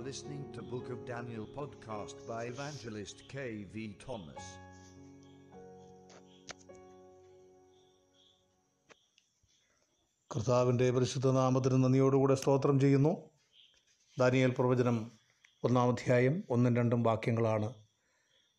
[0.00, 3.96] are listening to Book of Daniel podcast by evangelist K.V.
[4.06, 4.44] Thomas.
[10.30, 13.12] കർത്താവിന്റെ പരിശുദ്ധ നാമത്തിന് നന്ദിയോടുകൂടെ സ്തോത്രം ചെയ്യുന്നു
[14.18, 14.98] ദാനിയേൽ പ്രവചനം
[15.64, 17.74] ഒന്നാം അധ്യായം ഒന്നും രണ്ടും വാക്യങ്ങളാണ്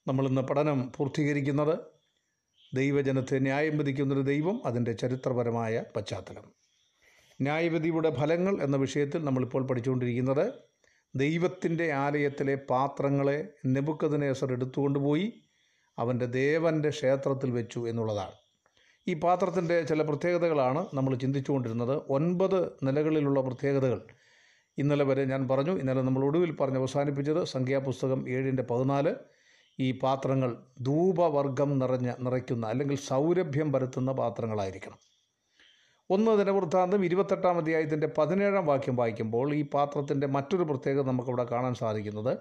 [0.08, 1.76] നമ്മളിന്ന് പഠനം പൂർത്തീകരിക്കുന്നത്
[2.74, 6.48] ദൈവജനത്തെ ന്യായം വിധിക്കുന്നൊരു ദൈവം അതിന്റെ ചരിത്രപരമായ പശ്ചാത്തലം
[7.40, 10.71] ന്യായവിധിയുടെ ഫലങ്ങൾ എന്ന വിഷയത്തിൽ നമ്മളിപ്പോൾ പഠിച്ചുകൊണ്ടിരിക്കുന്നത്
[11.16, 15.34] ദൈവത്തിന്റെ ആലയത്തിലെ പാത്രങ്ങളെ നെബുക്കതിനേസർ എടുത്തുകൊണ്ടുപോയി
[16.00, 18.32] അവന്റെ ദേവന്റെ ക്ഷേത്രത്തിൽ വെച്ചു എന്നുള്ളതാണ്.
[19.08, 22.02] ഈ പാത്രത്തിന്റെ ചില പ്രത്യേകതകളാണ് നമ്മൾ ചിന്തിച്ചുകൊണ്ടിരുന്നത്.
[22.10, 24.08] ഒൻപത് നിലകളിലുള്ള പ്രത്യേകതകൾ.
[24.78, 29.16] ഇന്നലെ വരെ ഞാൻ പറഞ്ഞു ഇന്നലെ നമ്മൾ ഒടുവിൽ പറഞ്ഞ് അവസാനിപ്പിച്ചത് സംഖ്യാപുസ്തകം ഏഴിന്റെ പതിനാല്.
[29.80, 35.11] ഈ പാത്രങ്ങൾ ധൂപവർഗം നിറഞ്ഞ നിറയ്ക്കുന്ന അല്ലെങ്കിൽ സൗരഭ്യം പരത്തുന്ന പാത്രങ്ങളായിരിക്കണം.
[36.12, 42.38] ഒന്ന് ദിനവൃത്താന്തം ഇരുപത്തെട്ടാം അധ്യായത്തിന്റെ പതിനേഴാം വാക്യം വായിക്കുമ്പോൾ ഈ പാത്രത്തിന്റെ മറ്റൊരു പ്രത്യേകത നമുക്കിവിടെ കാണാൻ സാധിക്കുന്നത്.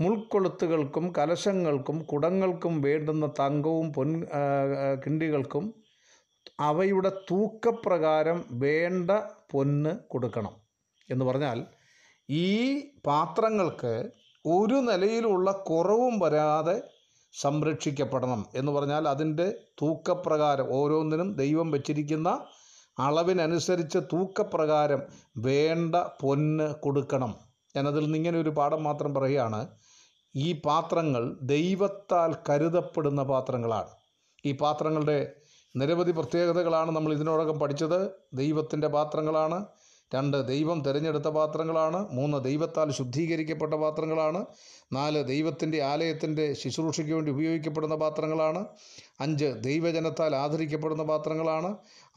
[0.00, 4.26] മുൾക്കൊളുത്തുകൾക്കും കലശങ്ങൾക്കും കുടങ്ങൾക്കും വേണ്ടുന്ന തങ്കവും പൊൻ
[5.06, 5.74] കിണ്ടികൾക്കും
[6.60, 9.10] അവയുടെ തൂക്കപ്രകാരം വേണ്ട
[9.52, 10.54] പൊന്ന് കൊടുക്കണം.
[11.10, 11.66] എന്ന് പറഞ്ഞാൽ
[12.30, 12.48] ഈ
[13.06, 13.92] പാത്രങ്ങൾക്ക്
[14.46, 16.82] ഒരു നിലയിലുള്ള കുറവും വരാതെ
[17.34, 19.46] സംരക്ഷിക്കപ്പെടണം എന്ന് പറഞ്ഞാൽ അതിന്റെ
[19.82, 22.30] തൂക്കപ്രകാരം ഓരോന്നിനും ദൈവം വച്ചിരിക്കുന്ന
[23.00, 25.02] അളവിനനുസരിച്ച് തൂക്കപ്രകാരം
[25.36, 27.34] വേണ്ട പൊന്ന് കൊടുക്കണം.
[27.76, 29.68] എന്നതിൽ നിന്ന് ഇങ്ങനെ ഒരു പാഠം മാത്രം പറയുകയാണ്.
[30.36, 33.88] ഈ പാത്രങ്ങൾ ദൈവത്താൽ കരുതപ്പെടുന്ന പാത്രങ്ങളാണ്.
[34.44, 35.32] ഈ പാത്രങ്ങളുടെ
[35.76, 38.10] നിരവധി പ്രത്യേകതകളാണ് നമ്മൾ ഇതിനോടകം പഠിച്ചത്.
[38.34, 39.66] ദൈവത്തിന്റെ പാത്രങ്ങളാണ്.
[40.12, 44.40] രണ്ട് ദൈവം തിരഞ്ഞെടുത്ത പാത്രങ്ങളാണ് മൂന്ന് ദൈവത്താൽ ശുദ്ധീകരിക്കപ്പെട്ട പാത്രങ്ങളാണ്
[44.92, 48.60] നാല് ദൈവത്തിന്റെ ആലയത്തിന്റെ ശുശ്രൂഷയ്ക്ക് വേണ്ടി ഉപയോഗിക്കപ്പെടുന്ന പാത്രങ്ങളാണ്
[49.20, 51.70] അഞ്ച് ദൈവജനത്താൽ ആദരിക്കപ്പെടുന്ന പാത്രങ്ങളാണ്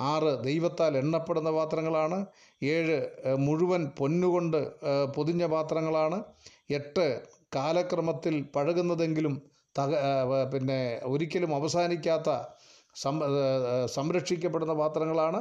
[0.03, 2.19] ആറ് ദൈവത്താൽ എണ്ണപ്പെടുന്ന പാത്രങ്ങളാണ്
[2.65, 2.97] ഏഴ്
[3.37, 4.59] മുഴുവൻ പൊന്നുകൊണ്ട്
[5.15, 6.19] പൊതിഞ്ഞ പാത്രങ്ങളാണ്
[6.69, 7.05] എട്ട്
[7.55, 9.33] കാലക്രമത്തിൽ പഴകുന്നതെങ്കിലും
[9.79, 9.91] തക
[10.53, 12.29] പിന്നെ ഒരിക്കലും അവസാനിക്കാത്ത
[13.95, 15.39] സംരക്ഷിക്കപ്പെടുന്ന പാത്രങ്ങളാണ്.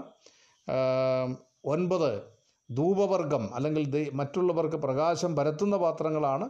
[1.65, 2.11] ഒൻപത്
[2.71, 6.47] ധൂപവർഗം അല്ലെങ്കിൽ മറ്റുള്ളവർക്ക് പ്രകാശം പരത്തുന്ന പാത്രങ്ങളാണ്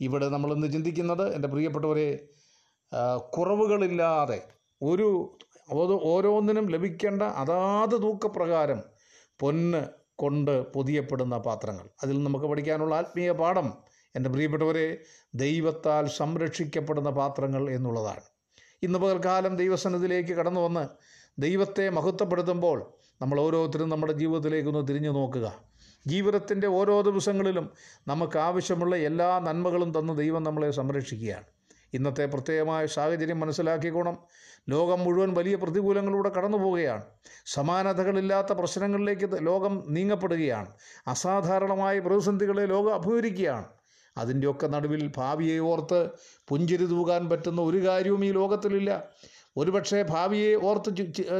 [0.00, 1.34] ഇവിടെ നമ്മളിന്ന് ചിന്തിക്കുന്നത്.
[1.34, 2.08] എന്റെ പ്രിയപ്പെട്ടവരെ
[3.36, 4.40] കുറവുകളില്ലാതെ
[4.82, 5.08] ഒരു
[6.14, 8.80] ഓരോന്നിനും ലഭിക്കേണ്ട അതാത് തൂക്കപ്രകാരം
[9.40, 9.82] പൊന്ന്
[10.16, 11.86] കൊണ്ട് പൊതിയപ്പെടുന്ന പാത്രങ്ങൾ.
[12.02, 13.68] അതിൽ നമുക്ക് പഠിക്കാനുള്ള ആത്മീയ പാഠം
[14.14, 14.86] എന്റെ പ്രിയപ്പെട്ടവരെ
[15.34, 18.24] ദൈവത്താൽ സംരക്ഷിക്കപ്പെടുന്ന പാത്രങ്ങൾ എന്നുള്ളതാണ്.
[18.82, 20.84] ഇന്ന് പകൽക്കാലം ദൈവസന്നിധിയിലേക്ക് കടന്നു വന്ന്
[21.38, 22.78] ദൈവത്തെ മഹത്വപ്പെടുത്തുമ്പോൾ
[23.22, 25.54] നമ്മൾ ഓരോരുത്തരും നമ്മുടെ ജീവിതത്തിലേക്കൊന്ന് തിരിഞ്ഞു നോക്കുക.
[26.06, 27.70] ജീവിതത്തിന്റെ ഓരോ ദിവസങ്ങളിലും
[28.08, 31.44] നമുക്ക് ആവശ്യമുള്ള എല്ലാ നന്മകളും തന്ന് ദൈവം നമ്മളെ സംരക്ഷിക്കുകയാണ്.
[31.94, 34.18] ഇന്നത്തെ പ്രത്യേകമായ സാഹചര്യം മനസ്സിലാക്കിക്കോണം.
[34.68, 37.02] ലോകം മുഴുവൻ വലിയ പ്രതികൂലങ്ങളിലൂടെ കടന്നു പോവുകയാണ്
[37.46, 40.66] സമാനതകളില്ലാത്ത പ്രശ്നങ്ങളിലേക്ക് ലോകം നീങ്ങപ്പെടുകയാണ്.
[41.06, 43.64] അസാധാരണമായ പ്രതിസന്ധികളെ ലോകം അഭിമുഖീകരിക്കുകയാണ്.
[44.16, 46.08] അതിന്റെയൊക്കെ നടുവിൽ ഭാവിയെ ഓർത്ത്
[46.48, 49.10] പുഞ്ചിരി തൂകാൻ പറ്റുന്ന ഒരു കാര്യവും ഈ ലോകത്തിലില്ല.
[49.56, 50.90] ഒരുപക്ഷെ ഭാവിയെ ഓർത്ത്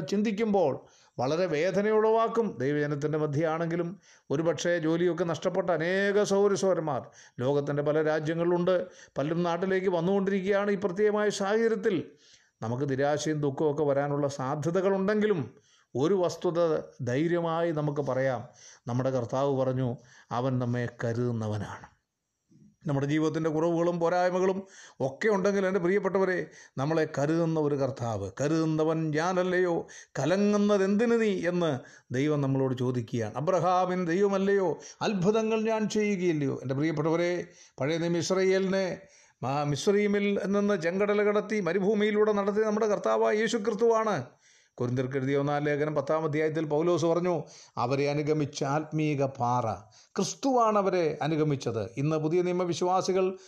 [0.09, 0.81] ചിന്തിക്കുമ്പോൾ
[1.19, 2.57] വളരെ വേദന ഉളവാക്കും.
[2.61, 7.07] ദൈവജനത്തിന്റെ മധ്യയാണെങ്കിലും ഒരുപക്ഷെ ജോലിയൊക്കെ നഷ്ടപ്പെട്ട അനേക സൗരസോരന്മാർ
[7.41, 8.87] ലോകത്തിന്റെ പല രാജ്യങ്ങളിലുണ്ട്.
[9.19, 12.11] പലരും നാട്ടിലേക്ക് വന്നുകൊണ്ടിരിക്കുകയാണ് ഈ പ്രത്യേകമായ സാഹചര്യത്തിൽ.
[12.63, 15.55] നമുക്ക് നിരാശയും ദുഃഖമൊക്കെ വരാനുള്ള സാധ്യതകളുണ്ടെങ്കിലും
[15.97, 18.49] ഒരു വസ്തുത ധൈര്യമായി നമുക്ക് പറയാം.
[18.87, 19.97] നമ്മുടെ കർത്താവ് പറഞ്ഞു
[20.31, 21.94] അവൻ നമ്മെ കരുതുന്നവനാണ്.
[22.87, 24.59] നമ്മുടെ ജീവിതത്തിന്റെ കുറവുകളും പോരായ്മകളും
[25.01, 26.47] ഒക്കെ ഉണ്ടെങ്കിൽ എന്റെ പ്രിയപ്പെട്ടവരെ
[26.79, 29.87] നമ്മളെ കരുതുന്ന ഒരു കർത്താവ് കരുതുന്നവൻ ഞാനല്ലയോ?
[30.19, 31.79] കലങ്ങുന്നത് എന്തിനു നീ എന്ന്
[32.15, 33.35] ദൈവം നമ്മളോട് ചോദിക്കുകയാണ്.
[33.37, 34.79] അബ്രഹാമിൻ ദൈവമല്ലയോ?
[35.03, 36.59] അത്ഭുതങ്ങൾ ഞാൻ ചെയ്യുകയില്ലയോ?
[36.63, 37.47] എന്റെ പ്രിയപ്പെട്ടവരെ
[37.81, 38.87] പഴയ നിയമ ഇസ്രയേലിനെ
[39.65, 44.15] മിശ്രീമിൽ നിന്ന് ചെങ്കടൽ കടത്തി മരുഭൂമിയിലൂടെ നടത്തി നമ്മുടെ കർത്താവായ യേശു ക്രിസ്തുവാണ്
[44.81, 47.43] കുരിന്തിർക്ക് എഴുതിയ ഒന്നാം ലേഖനം പത്താം അധ്യായത്തിൽ പൗലോസ് പറഞ്ഞു
[47.79, 49.67] അവരെ അനുഗമിച്ച ആത്മീക പാറ.
[50.17, 51.91] ക്രിസ്തുവാണ് അവരെ അനുഗമിച്ചത്.
[51.97, 53.39] ഇന്ന് പുതിയ നിയമവിശ്വാസികൾ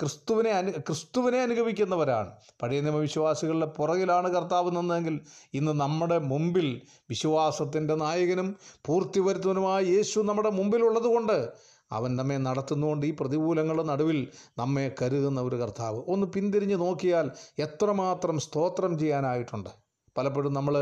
[0.00, 2.30] ക്രിസ്തുവിനെ അനു ക്രിസ്തുവിനെ അനുഗമിക്കുന്നവരാണ്.
[2.62, 5.20] പഴയ നിയമവിശ്വാസികളുടെ പുറകിലാണ് കർത്താവ് നിന്നതെങ്കിൽ
[5.54, 8.56] ഇന്ന് നമ്മുടെ മുമ്പിൽ വിശ്വാസത്തിന്റെ നായകനും
[8.86, 11.52] പൂർത്തി വരുത്തുവനുമായ യേശു നമ്മുടെ മുമ്പിലുള്ളതുകൊണ്ട്
[11.92, 14.28] അവൻ നമ്മെ നടത്തുന്നുകൊണ്ട് ഈ പ്രതികൂലങ്ങളുടെ നടുവിൽ
[14.58, 16.02] നമ്മെ കരുതുന്ന ഒരു കർത്താവ്.
[16.08, 19.87] ഒന്ന് പിന്തിരിഞ്ഞ് നോക്കിയാൽ എത്രമാത്രം സ്തോത്രം ചെയ്യാനായിട്ടുണ്ട്.
[20.18, 20.74] പലപ്പോഴും നമ്മൾ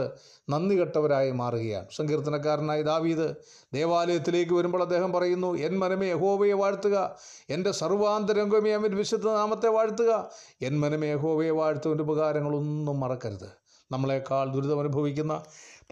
[0.51, 1.87] നന്ദി കെട്ടവരായി മാറുകയാണ്.
[1.97, 3.35] സങ്കീർത്തനക്കാരനായ ദാവീദ്
[3.75, 7.17] ദേവാലയത്തിലേക്ക് വരുമ്പോൾ അദ്ദേഹം പറയുന്നു എൻ മനമേ യഹോവയെ വാഴ്ത്തുക
[7.51, 10.31] എന്റെ സർവാന്തരംഗമേ അവൻ വിശുദ്ധ നാമത്തെ വാഴ്ത്തുക.
[10.63, 13.49] എൻ മനമേ യഹോവയെ വാഴ്ത്തുവിന്റെ ഉപകാരങ്ങളൊന്നും മറക്കരുത്.
[13.93, 15.43] നമ്മളെക്കാൾ ദുരിതം അനുഭവിക്കുന്ന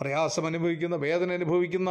[0.01, 1.91] പ്രയാസം അനുഭവിക്കുന്ന വേദന അനുഭവിക്കുന്ന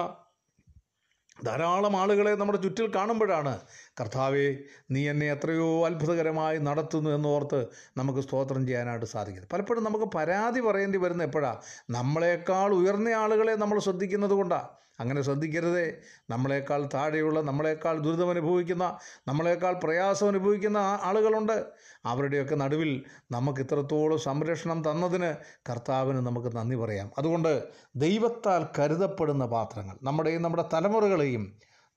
[1.44, 3.60] ധാരാളം ആളുകളെ നമ്മുടെ ചുറ്റിൽ കാണുമ്പോഴാണ്
[4.01, 4.48] കർത്താവെ
[4.92, 7.60] നീ എന്നെ എത്രയോ അത്ഭുതകരമായി നടത്തുന്നു എന്നോർത്ത്
[7.98, 9.50] നമുക്ക് സ്തോത്രം ചെയ്യാനായിട്ട് സാധിക്കുന്നത്.
[9.54, 11.60] പലപ്പോഴും നമുക്ക് പരാതി പറയേണ്ടി വരുന്ന എപ്പോഴാണ്
[11.90, 14.69] നമ്മളെക്കാൾ ഉയർന്ന ആളുകളെ നമ്മൾ ശ്രദ്ധിക്കുന്നത് കൊണ്ടാണ്
[15.03, 15.85] അങ്ങനെ ശ്രദ്ധിക്കരുതേ.
[16.29, 18.85] നമ്മളെക്കാൾ താഴെയുള്ള നമ്മളെക്കാൾ ദുരിതം അനുഭവിക്കുന്ന
[19.27, 21.57] നമ്മളെക്കാൾ പ്രയാസം അനുഭവിക്കുന്ന ആളുകളുണ്ട്.
[22.05, 22.91] അവരുടെയൊക്കെ നടുവിൽ
[23.31, 25.31] നമുക്ക് ഇത്രത്തോളം സംരക്ഷണം തന്നതിന്
[25.69, 27.11] കർത്താവിന് നമുക്ക് നന്ദി പറയാം.
[27.17, 27.51] അതുകൊണ്ട്
[27.95, 31.45] ദൈവത്താൽ കരുതപ്പെടുന്ന പാത്രങ്ങൾ നമ്മുടെയും നമ്മുടെ തലമുറകളെയും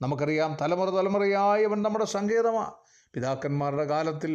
[0.02, 2.72] നമുക്കറിയാം തലമുറ തലമുറയായവൻ നമ്മുടെ സങ്കേതമാണ്
[3.14, 4.32] പിതാക്കന്മാരുടെ കാലത്തിൽ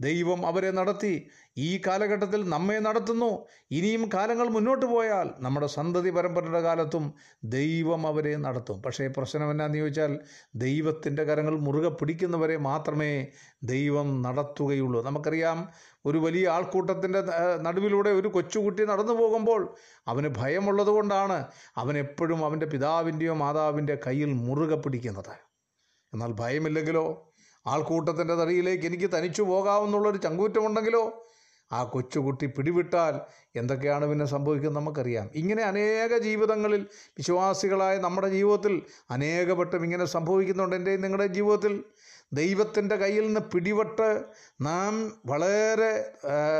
[0.00, 1.30] ദൈവം അവരെ നടത്തി.
[1.56, 3.46] ഈ കാലഘട്ടത്തിൽ നമ്മെ നടത്തുന്നു.
[3.70, 8.82] ഇനിയും കാലങ്ങൾ മുന്നോട്ട് പോയാൽ നമ്മുടെ സന്തതി പരമ്പരയുടെ കാലത്തും ദൈവം അവരെ നടത്തും.
[8.82, 10.20] പക്ഷേ പ്രശ്നം എന്നാന്ന് ചോദിച്ചാൽ
[10.54, 13.26] ദൈവത്തിന്റെ കരങ്ങൾ മുറുകെ പിടിക്കുന്നവരെ മാത്രമേ
[13.64, 15.02] ദൈവം നടത്തുകയുള്ളൂ.
[15.02, 15.68] നമുക്കറിയാം
[16.06, 17.22] ഒരു വലിയ ആൾക്കൂട്ടത്തിന്റെ
[17.60, 19.74] നടുവിലൂടെ ഒരു കൊച്ചുകുട്ടി നടന്നു പോകുമ്പോൾ
[20.08, 21.44] അവന് ഭയമുള്ളത് കൊണ്ടാണ്
[21.76, 25.52] അവൻ എപ്പോഴും അവന്റെ പിതാവിന്റെയോ മാതാവിന്റെ കയ്യിൽ മുറുകെ പിടിക്കുന്നത്.
[26.12, 27.31] എന്നാൽ ഭയമില്ലെങ്കിലോ?
[27.66, 31.28] ആൾക്കൂട്ടത്തിന്റെ തടിയിലേക്ക് എനിക്ക് തനിച്ചു പോകാമെന്നുള്ളൊരു ചങ്കൂറ്റമുണ്ടെങ്കിലോ?
[31.72, 33.20] ആ കൊച്ചുകുട്ടി പിടിവിട്ടാൽ
[33.56, 35.30] എന്തൊക്കെയാണ് പിന്നെ സംഭവിക്കുന്നത് നമുക്കറിയാം.
[35.34, 40.76] ഇങ്ങനെ അനേക ജീവിതങ്ങളിൽ വിശ്വാസികളായ നമ്മുടെ ജീവിതത്തിൽ അനേകവട്ടം ഇങ്ങനെ സംഭവിക്കുന്നുണ്ട്.
[40.76, 41.84] എന്റെ നിങ്ങളുടെ ജീവിതത്തിൽ
[42.32, 44.24] ദൈവത്തിന്റെ കയ്യിൽ നിന്ന് പിടിപെട്ട്
[44.60, 46.14] നാം വളരെ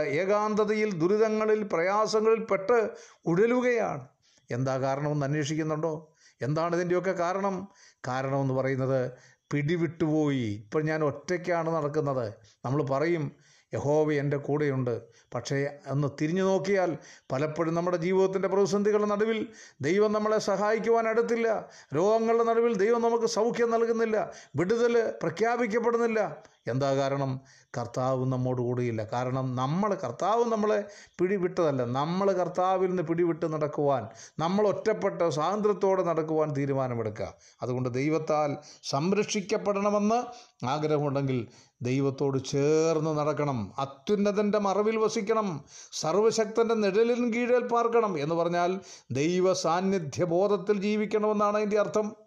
[0.09, 2.91] ഏകാന്തതയിൽ ദുരിതങ്ങളിൽ പ്രയാസങ്ങളിൽ പെട്ട്
[3.27, 4.09] ഉഴലുകയാണ്.
[4.51, 6.09] എന്താ കാരണമെന്ന് അന്വേഷിക്കുന്നുണ്ടോ?
[6.43, 7.69] എന്താണ് ഇതിന്റെയൊക്കെ കാരണം?
[8.09, 9.13] കാരണമെന്ന് പറയുന്നത്
[9.53, 10.63] പിടിവിട്ടുപോയി.
[10.65, 12.33] ഇപ്പോൾ ഞാൻ ഒറ്റയ്ക്കാണ് നടക്കുന്നത്.
[12.65, 13.33] നമ്മൾ പറയും
[13.75, 15.03] യഹോവ എന്റെ കൂടെയുണ്ട്.
[15.35, 16.97] പക്ഷേ ഒന്ന് തിരിഞ്ഞു നോക്കിയാൽ
[17.33, 19.49] പലപ്പോഴും നമ്മുടെ ജീവിതത്തിന്റെ പ്രതിസന്ധികളുടെ നടുവിൽ
[19.81, 21.71] ദൈവം നമ്മളെ സഹായിക്കുവാൻ അടുത്തില്ല.
[21.95, 24.33] രോഗങ്ങളുടെ നടുവിൽ ദൈവം നമുക്ക് സൗഖ്യം നൽകുന്നില്ല.
[24.57, 26.45] വിടുതൽ പ്രഖ്യാപിക്കപ്പെടുന്നില്ല.
[26.67, 27.41] എന്താ കാരണം?
[27.79, 30.85] കർത്താവ് നമ്മോട് കൂടിയില്ല കാരണം നമ്മൾ കർത്താവ് നമ്മളെ
[31.19, 31.85] പിടിവിട്ടതല്ല.
[31.85, 34.07] നമ്മൾ കർത്താവിൽ നിന്ന് പിടിവിട്ട് നടക്കുവാൻ
[34.39, 37.35] നമ്മൾ ഒറ്റപ്പെട്ട സ്വാതന്ത്ര്യത്തോടെ നടക്കുവാൻ തീരുമാനമെടുക്കുക.
[37.63, 40.23] അതുകൊണ്ട് ദൈവത്താൽ സംരക്ഷിക്കപ്പെടണമെന്ന്
[40.67, 41.47] ആഗ്രഹമുണ്ടെങ്കിൽ
[41.83, 43.73] ദൈവത്തോട് ചേർന്ന് നടക്കണം.
[43.79, 45.65] അത്യുന്നതന്റെ മറവിൽ വസിക്കണം.
[45.93, 48.81] സർവശക്തന്റെ നിഴലിൻ കീഴിൽ പാർക്കണം എന്ന് പറഞ്ഞാൽ
[49.11, 52.22] ദൈവ സാന്നിധ്യബോധത്തിൽ ജീവിക്കണമെന്നാണ് അതിന്റെ അർത്ഥം.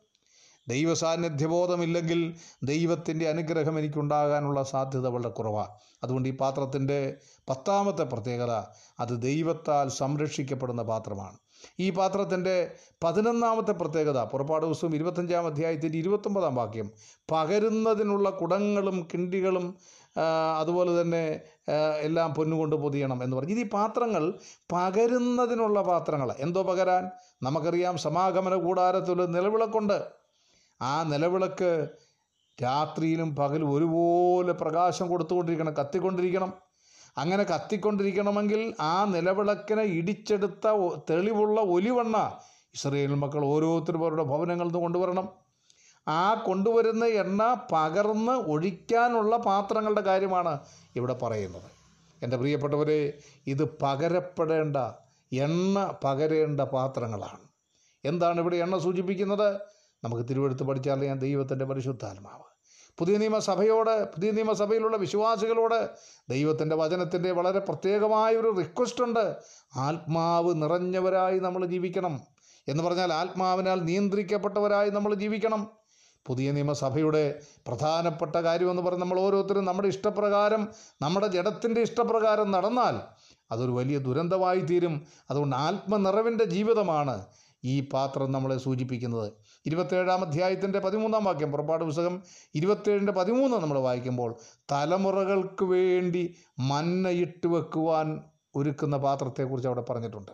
[0.68, 5.70] ദൈവ സാന്നിധ്യബോധമില്ലെങ്കിൽ ദൈവത്തിന്റെ അനുഗ്രഹം എനിക്കുണ്ടാകാനുള്ള സാധ്യത വളരെ കുറവാണ്.
[6.04, 7.18] അതുകൊണ്ട് ഈ പാത്രത്തിന്റെ
[7.50, 8.52] പത്താമത്തെ പ്രത്യേകത
[9.00, 11.38] അത് ദൈവത്താൽ സംരക്ഷിക്കപ്പെടുന്ന പാത്രമാണ്.
[11.80, 16.92] ഈ പാത്രത്തിന്റെ പതിനൊന്നാമത്തെ പ്രത്യേകത പുറപ്പാട് ദിവസവും ഇരുപത്തഞ്ചാം അധ്യായത്തിന്റെ ഇരുപത്തൊമ്പതാം വാക്യം
[17.32, 19.78] പകരുന്നതിനുള്ള കുടങ്ങളും കിണ്ടികളും
[20.60, 21.42] അതുപോലെ തന്നെ
[22.02, 23.52] എല്ലാം പൊന്നുകൊണ്ട് പൊതിയണം എന്ന് പറഞ്ഞു.
[23.52, 24.34] ഇത് ഈ പാത്രങ്ങൾ
[24.72, 27.10] പകരുന്നതിനുള്ള പാത്രങ്ങൾ എന്തോ പകരാൻ?
[27.44, 30.25] നമുക്കറിയാം സമാഗമന കൂടാരത്തിൽ നിലവിളക്കുണ്ട്.
[30.82, 31.90] ആ നിലവിളക്ക്
[32.64, 36.54] രാത്രിയിലും പകലും ഒരുപോലെ പ്രകാശം കൊടുത്തുകൊണ്ടിരിക്കണം കത്തിക്കൊണ്ടിരിക്കണം.
[37.18, 40.68] അങ്ങനെ കത്തിക്കൊണ്ടിരിക്കണമെങ്കിൽ ആ നിലവിളക്കിനെ ഇടിച്ചെടുത്ത
[41.10, 42.40] തെളിവുള്ള ഒലിവണ്ണ
[42.74, 45.30] ഇസ്രയേൽ മക്കൾ ഓരോരുത്തരും അവരുടെ ഭവനങ്ങളിൽ നിന്ന് കൊണ്ടുവരണം.
[46.08, 50.60] ആ കൊണ്ടുവരുന്ന എണ്ണ പകർന്ന് ഒഴിക്കാനുള്ള പാത്രങ്ങളുടെ കാര്യമാണ്
[50.96, 51.70] ഇവിടെ പറയുന്നത്.
[52.24, 54.78] എന്റെ പ്രിയപ്പെട്ടവരെ ഇത് പകരപ്പെടേണ്ട
[55.32, 57.40] എണ്ണ പകരേണ്ട പാത്രങ്ങളാണ്.
[58.04, 59.75] എന്താണ് ഇവിടെ എണ്ണ സൂചിപ്പിക്കുന്നത്?
[60.06, 62.42] നമുക്ക് തിരുവെടുത്ത് പഠിച്ചാൽ ഞാൻ ദൈവത്തിന്റെ പരിശുദ്ധാത്മാവ്.
[63.00, 65.80] പുതിയ നിയമസഭയോട് പുതിയ നിയമസഭയിലുള്ള വിശ്വാസികളോട്
[66.30, 69.26] ദൈവത്തിന്റെ വചനത്തിന്റെ വളരെ പ്രത്യേകമായ ഒരു റിക്വസ്റ്റ് ഉണ്ട്.
[69.88, 72.16] ആത്മാവ് നിറഞ്ഞവരായി നമ്മൾ ജീവിക്കണം
[72.68, 75.64] എന്ന് പറഞ്ഞാൽ ആത്മാവിനാൽ നിയന്ത്രിക്കപ്പെട്ടവരായി നമ്മൾ ജീവിക്കണം.
[76.26, 77.24] പുതിയ നിയമസഭയുടെ
[77.68, 80.62] പ്രധാനപ്പെട്ട കാര്യമെന്ന് പറഞ്ഞ് നമ്മൾ ഓരോരുത്തരും നമ്മുടെ ഇഷ്ടപ്രകാരം
[81.02, 82.96] നമ്മുടെ ജഡത്തിന്റെ ഇഷ്ടപ്രകാരം നടന്നാൽ
[83.52, 84.96] അതൊരു വലിയ ദുരന്തമായി തീരും
[85.30, 87.16] അതുകൊണ്ട് ആത്മനിറവിന്റെ ജീവിതമാണ്
[87.66, 89.34] ഈ പാത്രം നമ്മളെ സൂചിപ്പിക്കുന്നത്.
[89.66, 92.24] ഇരുപത്തേഴാം അധ്യായത്തിന്റെ പതിമൂന്നാം വാക്യം പുറപ്പാട് പുസ്തകം
[92.56, 94.36] ഇരുപത്തേഴിന്റെ പതിമൂന്ന് നമ്മൾ വായിക്കുമ്പോൾ
[94.72, 96.24] തലമുറകൾക്ക് വേണ്ടി
[96.60, 98.24] മന്നയിട്ട് വെക്കുവാൻ
[98.56, 100.32] ഒരുക്കുന്ന പാത്രത്തെക്കുറിച്ച് അവിടെ പറഞ്ഞിട്ടുണ്ട്.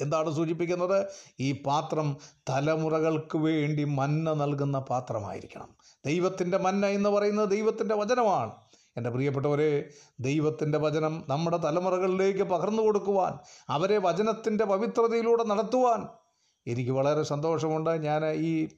[0.00, 1.06] എന്താണ് സൂചിപ്പിക്കുന്നത്?
[1.40, 2.16] ഈ പാത്രം
[2.48, 5.70] തലമുറകൾക്ക് വേണ്ടി മന്ന നൽകുന്ന പാത്രമായിരിക്കണം.
[6.06, 8.52] ദൈവത്തിന്റെ മന്ന എന്ന് പറയുന്നത് ദൈവത്തിന്റെ വചനമാണ്.
[8.96, 9.90] എന്റെ പ്രിയപ്പെട്ടവരെ
[10.20, 16.21] ദൈവത്തിന്റെ വചനം നമ്മുടെ തലമുറകളിലേക്ക് പകർന്നു കൊടുക്കുവാൻ അവരെ വചനത്തിന്റെ പവിത്രതയിലൂടെ നടത്തുവാൻ
[16.66, 17.90] എനിക്ക് വളരെ സന്തോഷമുണ്ട്.
[17.90, 18.68] ഞാൻ ഈ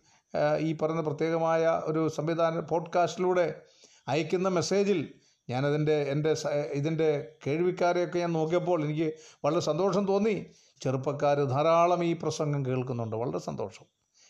[0.59, 3.63] ഈ പറയുന്ന പ്രത്യേകമായ ഒരു സംവിധാന പോഡ്കാസ്റ്റിലൂടെ
[4.09, 5.15] അയക്കുന്ന മെസ്സേജിൽ
[5.49, 6.35] ഞാനതിന്റെ എന്റെ
[6.73, 9.15] ഇതിന്റെ കേൾവിക്കാരെയൊക്കെ ഞാൻ നോക്കിയപ്പോൾ എനിക്ക്
[9.45, 10.47] വളരെ സന്തോഷം തോന്നി.
[10.83, 13.17] ചെറുപ്പക്കാർ ധാരാളം ഈ പ്രസംഗം കേൾക്കുന്നുണ്ട്.
[13.17, 13.87] വളരെ സന്തോഷം.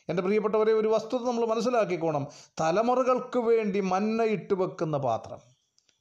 [0.08, 2.26] എന്റെ പ്രിയപ്പെട്ടവരെ ഒരു വസ്തുത നമ്മൾ മനസ്സിലാക്കിക്കോണം.
[2.60, 5.38] തലമുറകൾക്ക് വേണ്ടി മന്ന ഇട്ട് വെക്കുന്ന പാത്രം.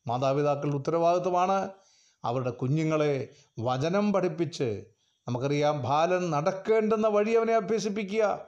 [0.07, 1.69] മാതാപിതാക്കളുടെ ഉത്തരവാദിത്വമാണ്
[2.24, 3.29] അവരുടെ കുഞ്ഞുങ്ങളെ
[3.60, 4.86] വചനം പഠിപ്പിച്ച്
[5.27, 8.39] നമുക്കറിയാം ബാലൻ നടക്കേണ്ടുന്ന വഴി അവനെ അഭ്യസിപ്പിക്കുക.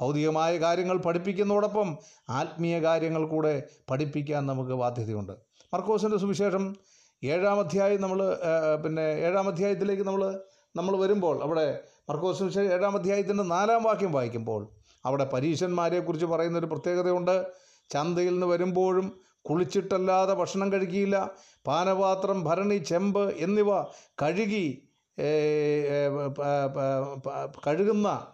[0.00, 1.98] ഭൗതികമായ കാര്യങ്ങൾ പഠിപ്പിക്കുന്നതോടൊപ്പം
[2.28, 5.32] ആത്മീയ കാര്യങ്ങൾ കൂടെ പഠിപ്പിക്കാൻ നമുക്ക് ബാധ്യതയുണ്ട്.
[5.74, 6.76] മർക്കോസിന്റെ സുവിശേഷം
[7.24, 8.36] ഏഴാം അധ്യായം നമ്മൾ
[8.84, 10.40] പിന്നെ ഏഴാം അധ്യായത്തിലേക്ക് നമ്മൾ
[10.76, 14.68] നമ്മൾ വരുമ്പോൾ അവിടെ മർക്കോസ് സുവിശേഷം ഏഴാം അധ്യായത്തിന്റെ നാലാം വാക്യം വായിക്കുമ്പോൾ
[15.04, 17.46] അവിടെ പരീശന്മാരെക്കുറിച്ച് പറയുന്ന ഒരു പ്രത്യേകതയുണ്ട്.
[17.90, 19.20] ചന്തയിൽ നിന്ന് വരുമ്പോഴും
[19.50, 21.30] കുളിച്ചിട്ടല്ലാതെ ഭക്ഷണം കഴിക്കില്ല.
[21.66, 23.82] പാനപാത്രം ഭരണി ചെമ്പ് എന്നിവ
[24.22, 24.87] കഴുകി
[27.66, 28.26] കഴുകുന്ന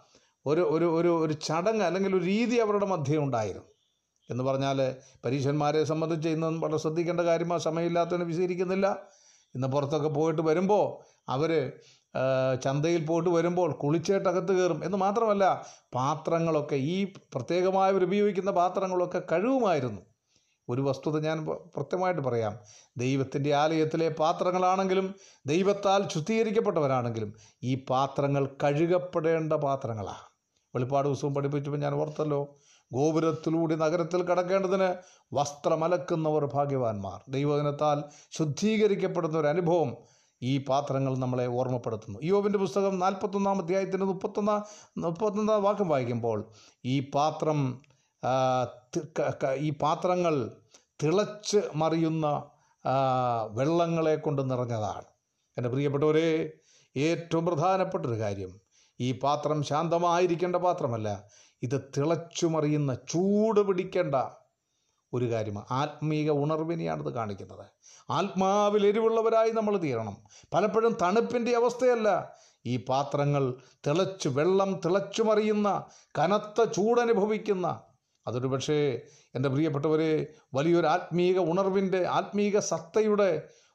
[0.45, 3.67] ഒരു ഒരു ഒരു ഒരു ചടങ്ങ് അല്ലെങ്കിൽ ഒരു രീതി അവരുടെ മധ്യേ ഉണ്ടായിരുന്നു.
[4.29, 8.99] എന്ന് പറഞ്ഞാൽ പരീക്ഷന്മാരെ സംബന്ധിച്ച് ഇന്നും വളരെ ശ്രദ്ധിക്കേണ്ട കാര്യമാണ് സമയമില്ലാത്തതിന് വിശദീകരിക്കുന്നില്ല.
[9.55, 10.85] ഇന്ന് പുറത്തൊക്കെ പോയിട്ട് വരുമ്പോൾ
[11.29, 11.51] അവർ
[12.63, 14.85] ചന്തയിൽ പോയിട്ട് വരുമ്പോൾ കുളിച്ചേട്ടകത്ത് കയറും.
[14.85, 17.03] എന്ന് മാത്രമല്ല പാത്രങ്ങളൊക്കെ ഈ
[17.35, 20.01] പ്രത്യേകമായവർ ഉപയോഗിക്കുന്ന പാത്രങ്ങളൊക്കെ കഴുകുമായിരുന്നു.
[20.69, 22.53] ഒരു വസ്തുത ഞാൻ കൃത്യമായിട്ട് പറയാം.
[22.97, 30.25] ദൈവത്തിന്റെ ആലയത്തിലെ പാത്രങ്ങളാണെങ്കിലും ദൈവത്താൽ ശുദ്ധീകരിക്കപ്പെട്ടവരാണെങ്കിലും ഈ പാത്രങ്ങൾ കഴുകപ്പെടേണ്ട പാത്രങ്ങളാണ്
[30.75, 32.39] വെളിപ്പാട് ദിവസവും പഠിപ്പിച്ചപ്പോൾ ഞാൻ ഓർത്തല്ലോ
[32.93, 34.95] ഗോപുരത്തിലൂടെ നഗരത്തിൽ കടക്കേണ്ടതിന്
[35.33, 37.21] വസ്ത്രമലക്കുന്നവർ ഭാഗ്യവാന്മാർ.
[37.29, 39.91] ദൈവദിനത്താൽ ശുദ്ധീകരിക്കപ്പെടുന്ന ഒരു അനുഭവം
[40.41, 42.19] ഈ പാത്രങ്ങൾ നമ്മളെ ഓർമ്മപ്പെടുത്തുന്നു.
[42.23, 44.63] യോബിന്റെ പുസ്തകം നാൽപ്പത്തൊന്നാം അധ്യായത്തിന്റെ മുപ്പത്തൊന്നാം
[44.97, 46.51] മുപ്പത്തൊന്നാം വാക്യം വായിക്കുമ്പോൾ
[46.85, 47.59] ഈ പാത്രം
[49.65, 50.35] ഈ പാത്രങ്ങൾ
[51.03, 52.27] തിളച്ച് മറിയുന്ന
[53.57, 55.07] വെള്ളങ്ങളെ കൊണ്ട് നിറഞ്ഞതാണ്.
[55.57, 56.29] എന്റെ പ്രിയപ്പെട്ടവരെ
[56.95, 58.51] ഏറ്റവും പ്രധാനപ്പെട്ടൊരു കാര്യം
[58.99, 61.09] ഈ പാത്രം ശാന്തമായിരിക്കേണ്ട പാത്രമല്ല
[61.63, 64.15] ഇത് തിളച്ചു മറിയുന്ന ചൂട് പിടിക്കേണ്ട
[65.13, 65.65] ഒരു കാര്യമാണ്.
[65.71, 67.65] ആത്മീക ഉണർവിനെയാണിത് കാണിക്കുന്നത്.
[68.09, 70.15] ആത്മാവിൽ എരിവുള്ളവരായി നമ്മൾ തീരണം.
[70.53, 72.09] പലപ്പോഴും തണുപ്പിന്റെ അവസ്ഥയല്ല
[72.65, 73.43] ഈ പാത്രങ്ങൾ
[73.87, 75.69] തിളച്ച് വെള്ളം തിളച്ചു മറിയുന്ന
[76.19, 77.67] കനത്ത ചൂടനുഭവിക്കുന്ന
[78.27, 78.77] അതൊരു പക്ഷേ
[79.35, 80.11] എന്റെ പ്രിയപ്പെട്ടവരെ
[80.53, 83.29] വലിയൊരു ആത്മീക ഉണർവിന്റെ ആത്മീക സത്തയുടെ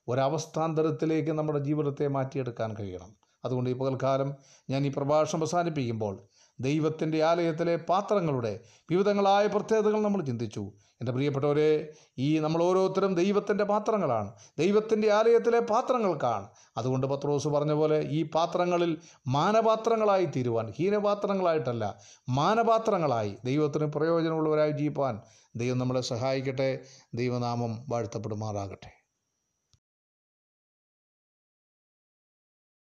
[0.08, 3.10] ഒരവസ്ഥാന്തരത്തിലേക്ക് നമ്മുടെ ജീവിതത്തെ മാറ്റിയെടുക്കാൻ കഴിയണം.
[3.44, 4.34] അതുകൊണ്ട് ഈ പകൽക്കാലം
[4.70, 6.14] ഞാൻ ഈ പ്രഭാഷണം അവസാനിപ്പിക്കുമ്പോൾ
[6.60, 10.72] ദൈവത്തിന്റെ ആലയത്തിലെ പാത്രങ്ങളുടെ വിവിധങ്ങളായ പ്രത്യേകതകൾ നമ്മൾ ചിന്തിച്ചു.
[11.00, 14.32] എന്റെ പ്രിയപ്പെട്ടവരെ ഈ നമ്മൾ ഓരോരുത്തരും ദൈവത്തിന്റെ പാത്രങ്ങളാണ്.
[14.58, 16.48] ദൈവത്തിന്റെ ആലയത്തിലെ പാത്രങ്ങൾക്കാണ്.
[16.76, 18.98] അതുകൊണ്ട് പത്രോസ് പറഞ്ഞ പോലെ ഈ പാത്രങ്ങളിൽ
[19.28, 21.98] മാനപാത്രങ്ങളായി തീരുവാൻ ഹീനപാത്രങ്ങളായിട്ടല്ല
[22.28, 25.20] മാനപാത്രങ്ങളായി ദൈവത്തിന് പ്രയോജനമുള്ളവരായി ജീവിപ്പാൻ
[25.56, 26.80] ദൈവം നമ്മളെ സഹായിക്കട്ടെ.
[27.14, 28.99] ദൈവനാമം വാഴ്ത്തപ്പെടുമാറാകട്ടെ.